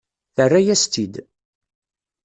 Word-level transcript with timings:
Terra-yas-tt-id. 0.35 1.15